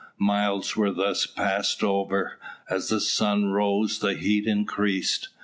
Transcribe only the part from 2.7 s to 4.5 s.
As the sun rose the heat